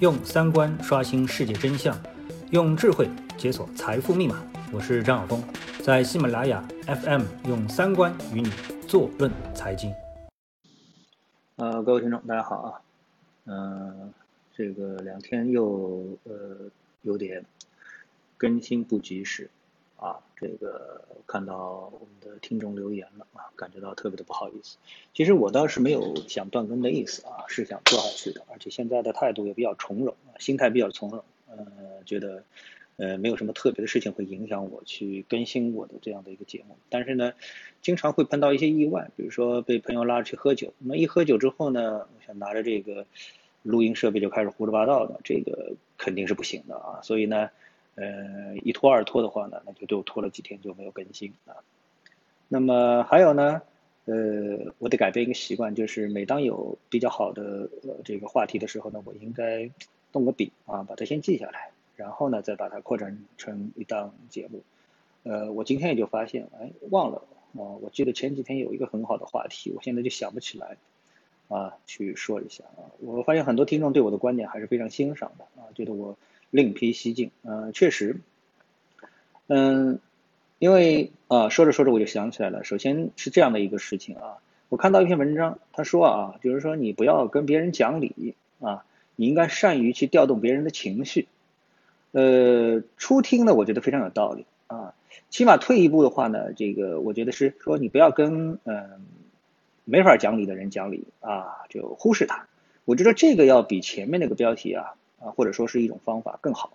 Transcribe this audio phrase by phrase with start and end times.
[0.00, 2.00] 用三观刷新世界真相，
[2.52, 4.40] 用智慧解锁财富密码。
[4.72, 5.42] 我是张晓峰，
[5.82, 8.48] 在喜马拉雅 FM 用三观与你
[8.86, 9.92] 坐论财经。
[11.56, 12.80] 呃，各位听众，大家好啊。
[13.46, 14.14] 嗯，
[14.54, 16.70] 这个两天又呃
[17.02, 17.44] 有点
[18.36, 19.50] 更新不及时。
[19.98, 24.76] 啊，这个看到我们的听众留言了啊，感觉到特别的不好意思。
[25.12, 31.66] 其实我倒是没有想断更的意思啊，是想做下去的，而且现在的态度也比较从容，心态比较从容，呃，
[32.06, 32.44] 觉得
[32.96, 36.76] 呃没有什么特别的事情会影响我去更新我的这样的一个节目。
[36.88, 37.32] 但是呢，
[37.82, 43.04] 经常会碰到一些意外，比如说被朋友拉着去喝酒，那一喝酒之后呢，我想拿着这个
[43.64, 47.50] 录音设备就开始胡说八道的，这个肯定是不行的啊，所以呢。
[48.00, 51.56] 呃，一拖二拖的话呢，那就又拖了几天就没有更新啊。
[52.46, 53.60] 那么还有呢，
[54.04, 59.68] 呃，我得改变一个习惯，就是每当有比较好的呃这个话题的时候呢，我应该
[60.12, 64.62] 动个笔啊，把它先记下来，然后呢再把它扩展成一档节目。
[65.24, 70.76] 呃，我今天也就发现，哎，忘了啊，我记得前几天有一个很好的话题，我现在就想不起来
[71.48, 72.94] 啊，去说一下啊。
[73.00, 76.16] 我发现很多听众对我的观点还是非常欣赏的啊，觉得我。
[76.50, 78.20] 另辟蹊径，呃，确实，
[79.48, 79.98] 嗯，
[80.58, 82.64] 因为啊，说着说着我就想起来了。
[82.64, 84.38] 首先是这样的一个事情啊，
[84.70, 91.28] 我看到一篇文章，他说啊，就是说你不要跟别人讲理啊，你应该善于去调动别人的情绪。
[92.12, 94.94] 呃，初听呢，我觉得非常有道理啊。
[95.28, 99.06] 起码退一步的话呢，这个我觉得是说你不要跟嗯
[99.84, 102.46] 没法讲理的人讲理啊，就忽视他。
[102.86, 104.94] 我觉得这个要比前面那个标题啊。
[105.20, 106.72] 啊，或者说是一种方法更好，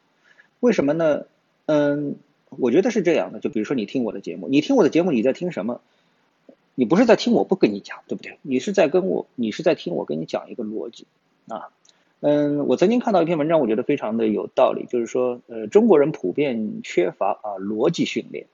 [0.60, 1.24] 为什么呢？
[1.66, 2.16] 嗯，
[2.50, 3.40] 我觉得是这样的。
[3.40, 5.80] 就比如说你听我的节目，你听我的节目，你在听什么？
[6.76, 8.38] 你不是在听我不跟你讲，对不对？
[8.42, 11.06] 你是在跟我，你是在听我跟你讲一个逻辑
[11.48, 11.70] 啊。
[12.20, 18.48] 嗯，我曾经看到一篇文章，我觉得非常的有道理，就是说，呃，中国人普遍缺乏啊逻辑训练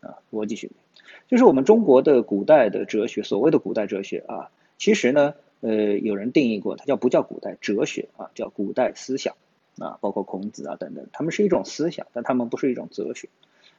[0.00, 5.34] 啊，逻辑训练，就是我们中国的古代的哲学，所谓的古代哲学啊，其实呢。
[5.60, 8.30] 呃，有人定义过，它叫不叫古代哲学啊？
[8.34, 9.34] 叫古代思想
[9.78, 13.28] 啊，包括孔子啊等等，他们是一种思想，但他们不是一种哲学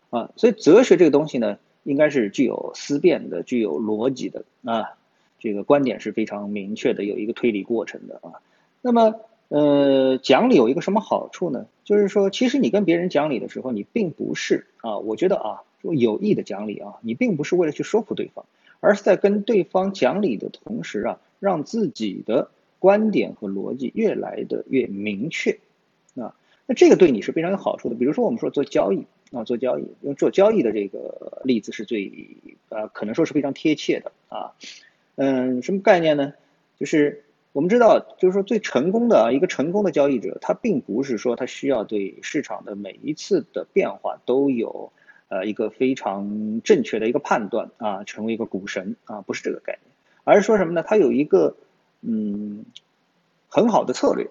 [0.09, 0.31] 啊。
[0.35, 4.97] 所以哲学这个东西呢，应该是具有思辨的、具有逻辑的啊。
[5.37, 8.41] 这个观点是非常明确的，有一个推理过程的啊。
[8.81, 9.19] 那么，
[9.49, 11.67] 呃，讲理有一个什么好处呢？
[11.83, 18.45] 就是说，其实你跟别人讲理的时候，你并不是啊，我觉得啊，有意的讲理啊，你并不是为了去说服对方，
[18.79, 21.19] 而是在跟对方讲理的同时啊。
[21.39, 25.59] 让自己的观点和逻辑越来的越明确
[26.15, 26.35] 啊，
[26.67, 27.95] 那这个对你是非常有好处的。
[27.95, 32.11] 比如说我们说做交易啊，做交易用做交易的这个例子是最
[32.69, 34.53] 呃可能说是非常贴切的啊。
[35.15, 36.33] 嗯，什么概念呢？
[36.77, 37.23] 就是
[37.53, 44.91] 我们知道，就是说最成功的啊一个成功的交易者，他并不是说他需要对市场的每一次的变化都有
[45.29, 49.94] 呃一个非常正确的一个判断啊，成为一个股神啊，不是这个概念。
[50.25, 50.83] 而是说什么呢？
[50.83, 51.55] 他有一个
[52.01, 52.65] 嗯
[53.47, 54.29] 很好的策略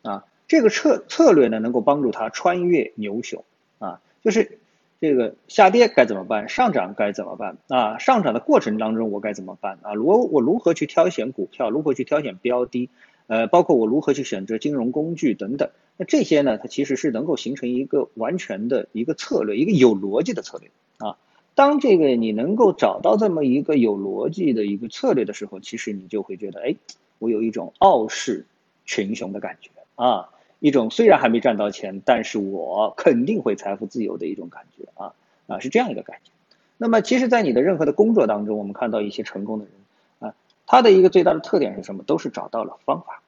[0.00, 3.44] 啊，这个策策略呢能够帮助他穿越牛熊
[3.78, 4.58] 啊，就是
[5.00, 7.98] 这个下跌该怎么办，上涨该怎么办啊？
[7.98, 9.92] 上涨的过程当中我该怎么办啊？
[9.92, 12.88] 如我如何去挑选股票，如何去挑选标的，
[13.26, 21.18] 呃，包括我如何去选择金融工具等等，那这些呢，它其实是能够形成一个完全的一个策略，一个有逻辑的策略啊。
[21.54, 26.74] 当这个你能够找到这么一个有逻辑的一个策略的时候，其实你就会觉得，哎，
[27.18, 28.46] 我有一种傲视
[28.84, 35.14] 群雄的感觉啊，一种虽然还没赚到钱，但是我肯定会财富自由的一种感觉啊
[35.46, 36.32] 啊，是这样一个感觉。
[36.76, 39.74] 那么，其实，在你的任何的工作当中，我们看到一些成功的人
[40.30, 40.34] 啊，
[40.66, 42.02] 他的一个最大的特点是什么？
[42.02, 43.22] 都是找到了方法，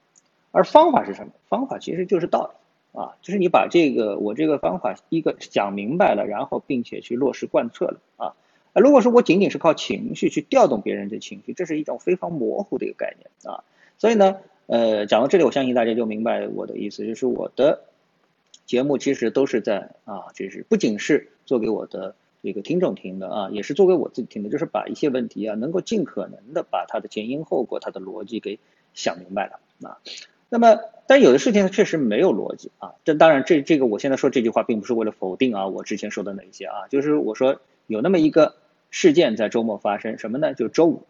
[0.51, 1.33] 而方法是什么？
[1.49, 2.66] 方法其实就是道理。
[2.97, 8.35] 啊，就是你把这个我这个方法一个讲明白了，然后并且去落实贯彻了啊。
[8.75, 13.65] 如果说我仅仅是靠情绪去调动别人的情绪，这是一种非常模糊的一个概念啊。
[13.99, 14.37] 所以呢，
[14.67, 17.85] 呃，讲到这里，我相信大家就明白我的意思，就是我的
[18.65, 28.59] 节目其实都是在啊，就是不仅是做给我的这个听众听的啊，也是做给我自己听的，就是把一些问题啊，能够尽可能的把它的前因后果、它的逻辑给
[28.95, 29.99] 想明白了啊。
[30.49, 30.79] 那么，
[31.09, 32.95] 但有的事情呢，确实没有逻辑啊。
[33.05, 38.55] 这当然，这这个我现在说这句话，并不是为了否定啊，我之前说的那些啊，就是我说有那么一个
[38.91, 40.55] 事件在周末发生，什么呢？
[40.55, 41.03] 就周五，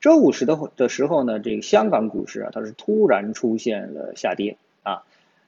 [0.00, 5.02] 周五时的的时候呢，这个香港股市啊，它是突然出现了下跌啊，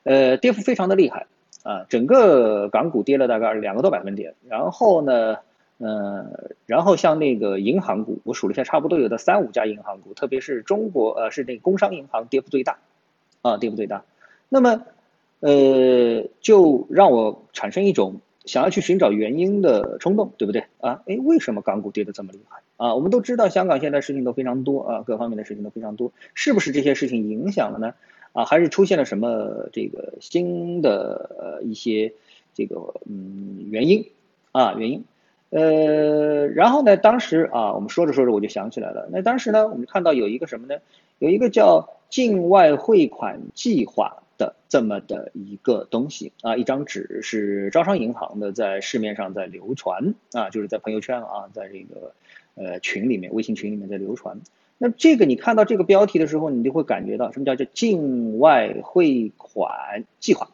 [0.04, 1.26] 呃，跌幅非常的厉害
[1.62, 4.34] 啊，整个港股跌了大概两个多百分点。
[4.48, 5.38] 然后呢，
[5.78, 6.26] 呃，
[6.66, 12.76] 然后像那个银行股，我数了一下，差不多有的三五家银行股，特别是中国呃，是那个工商银行跌幅最大。
[13.42, 14.04] 啊，跌幅最大。
[14.48, 14.82] 那么，
[15.40, 21.02] 呃，就让我产生一种想要去寻找原因的冲动，对不对啊？
[21.06, 22.94] 哎，为什么港股跌得这么厉害啊？
[22.94, 27.94] 我们都知道香港现在事情都非常多啊，各方面的事情都非常多，是不是这些事情影响了呢？
[28.32, 32.12] 啊，还是出现了什么这个新的一些
[32.54, 34.06] 这个嗯原因
[34.52, 35.04] 啊原因？
[35.50, 40.80] 呃，然后呢，当时啊，我们说着说着我就想起来了，那当时呢，我们看到有一个什么呢？
[41.18, 52.12] 有一个叫境外汇款计划的这么的一个东西啊，一张纸是招商银行的，在市面上在流传啊，就是在朋友圈啊，在这个
[52.56, 54.38] 呃群里面，微信群里面在流传。
[54.76, 60.48] 那这个你看到这个标题的时候，你就会感觉到什么叫做境外汇款计划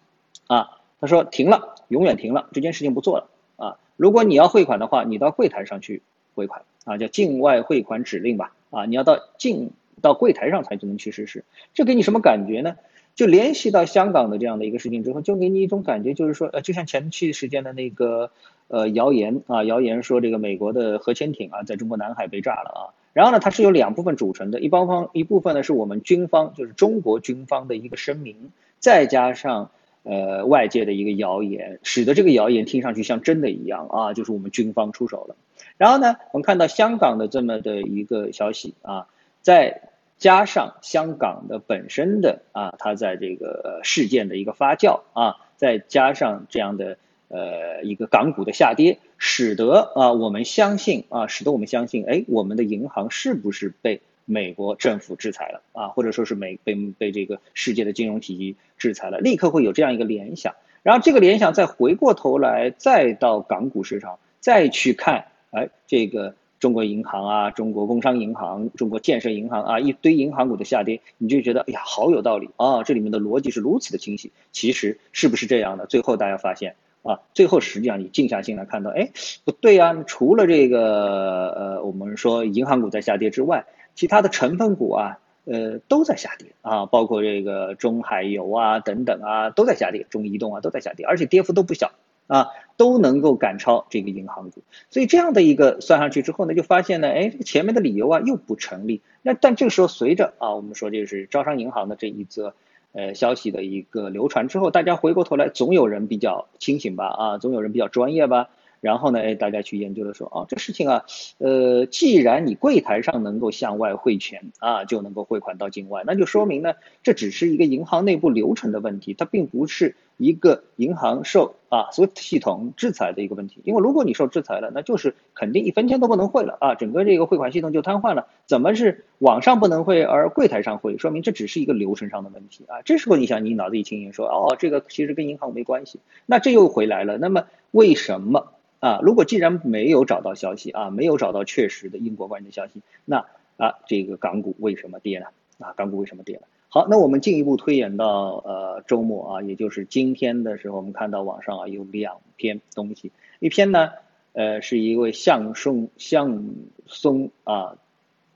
[0.48, 0.80] 啊？
[1.00, 3.78] 他说停了，永远停了，这件事情不做了啊。
[3.96, 6.02] 如果你要汇款的话，你到柜台上去
[6.34, 9.70] 汇款啊，叫境外汇款指令吧啊，你要到境
[10.00, 11.44] 到柜台上才就能去实施。
[11.74, 12.76] 这给你什么感觉呢？
[13.14, 18.30] 就联系到香港的这样的一个事情之后，就给你一种感觉，就是说呃，就像前期时间的那个
[18.68, 22.82] 呃谣言啊，谣言说这个美国的核潜艇啊，在中国南海被炸了啊。
[23.12, 29.70] 然后呢，它是由两部分组成的，一方方一部分呢是我们军方，就是中国军方的一个声明，再加上。
[30.08, 35.34] 呃，外界的一个谣言，使得这个谣言听上去像真的一样啊，就是我们军方出手了。
[35.78, 39.08] 然后呢，我们看到香港的这么的一个消息啊，
[39.46, 39.80] 再
[40.18, 46.98] 加上香港的本身的啊，它在这个事件的一个发酵啊，再加上这样的
[47.28, 54.00] 呃一个港股的下跌，使得啊我们相信啊，使得我们相信，哎，我们的银行是不是被？
[54.28, 66.34] 美国政府制裁了啊，或者说是美被被这个世界的金融体系制裁了，立刻会有这样一个联想，然后这个联想再回过头来，再到港股市场，再去看，哎，这个
[66.66, 74.32] 中国银行啊，中国工商银行、中国建设银行啊，一堆银行股的下跌，你就觉得，哎呀，好有道理啊，这里面的逻辑是如此的清晰。
[74.50, 75.86] 其实是不是这样的？
[75.86, 76.74] 最后大家发现
[77.04, 79.10] 啊，最后实际上你静下心来看到，哎，
[79.44, 83.64] 不对呀，除了这个呃，我们说银行股在下跌之外。
[83.94, 91.92] 其他的成分股啊，呃，都在下跌啊，包括这个中海油啊等等啊，都在下跌，中移动啊都在下跌，而且跌幅都不小
[92.26, 94.62] 啊，都能够赶超这个银行股。
[94.90, 99.02] 所以这样的一个算上去之后呢，就发现呢，哎，这个前面的理由啊又不成立。
[99.22, 102.54] 那但这个时候随着啊，我们说就是招商银行的这一则
[102.92, 108.48] 呃消息的一个流传之后，大家回过头来，总有人比较清醒吧，啊，总有人比较专业吧。
[108.86, 111.04] 然后呢，哎，大家去研究的说，哦，这事情啊，
[111.38, 123.60] 呃，既然你柜台上能够向外汇钱啊，就能够汇款到境外，那就说明呢，这只是一个银行内部流程的问题，它并不是一个银行受啊 SWIFT 系统制裁的一个问题。
[123.64, 128.28] 因为如果你受制裁了，那就是肯定一分钱都不能汇了啊，整个这个汇款系统就瘫痪了。
[128.46, 130.96] 怎么是网上不能汇，而柜台上汇？
[130.96, 132.82] 说明这只是一个流程上的问题啊。
[132.84, 137.18] 这时候你想，你脑子一清醒，说，哦，这个其实跟银行没关系，那这又回来了。
[137.18, 138.52] 那么为什么？
[138.80, 143.24] 啊，如果既然没有找到消息啊，没有找到确实的因果关系的消息，那
[143.56, 145.26] 啊，这个港股为什么跌呢？
[145.58, 146.42] 啊，港股为什么跌了？
[146.68, 153.92] 好，那我们进一步推演到呃周末啊，也就是今天的时候，我们看到网上啊有两篇东西，一篇呢，
[154.34, 156.44] 呃，是一位向松向
[156.86, 157.76] 松啊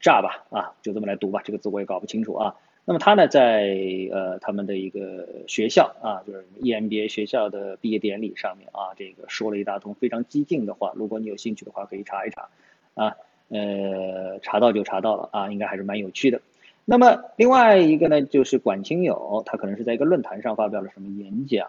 [0.00, 2.54] 炸吧啊，就这么来读吧，这个字我也搞不清楚啊。
[2.84, 3.76] 那么他呢，在
[4.10, 10.92] 呃他们的一个学校啊，就是 EMBA 学校的毕业典礼上面啊，这个说了一大通非常激进的话。
[10.96, 12.48] 如果你有兴趣的话，可以查一查
[12.94, 13.16] 啊，
[13.48, 16.40] 呃，查到就查到了啊，应该还是蛮有趣的。
[16.84, 21.68] 那么另外一个呢，就是管清友，他可能是在一个论坛上发表了什么演讲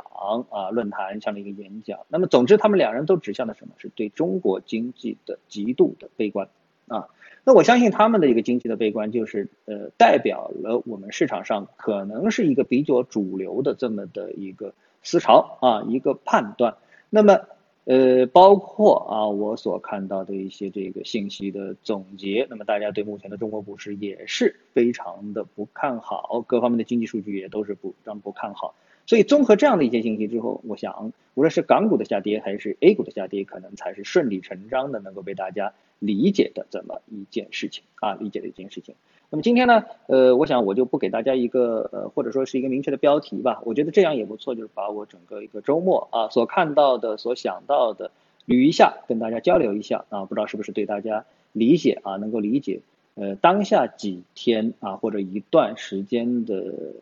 [0.49, 1.99] 啊，论坛上的一个演讲。
[2.07, 3.75] 那么总之，他们两人都指向了什么？
[3.77, 6.47] 是对中国经济的极度的悲观
[6.87, 7.09] 啊。
[7.43, 16.75] 那我相信他们的一个经济的悲观，就是呃代表了我们市场上可能是一个比较主流的这么的一个思潮啊，一个判断。
[17.09, 17.39] 那么
[17.85, 28.75] 呃包括啊我所看到的一些这个信息的总结，那么大家对目前的中国股市也是非常的不看好，各方面的经济数据也都是不让不看好。
[29.11, 35.73] 所以综合这样的一些信息之后，我想无论是港股的下跌还是 A 股的下跌，可能才是顺理成章的能够被大家。
[35.99, 38.95] 理解的这么一件事情啊，理解的一件事情。
[39.29, 43.61] 那么今天呢，呃，我想我就不给大家一个呃，或者说是一个明确的标题吧。
[43.65, 48.09] 我觉得这样也不错，就是把我整个一个周末啊所看到的、所想到的
[48.47, 52.79] 捋一下，跟大家交流一下啊，不知道是不是对大家理解啊，能够理解
[53.15, 56.55] 呃当下几天啊或者一段时间的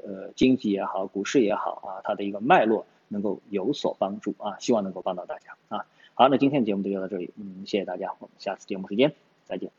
[0.06, 5.86] 呃经济也好、股市也好啊，它的一个脉络能够有所帮助啊，希望能够帮到大家啊。
[6.14, 9.14] 好，那今天的节目就到这里，嗯，谢谢大家，我们下次节目时间
[9.46, 9.72] 再见。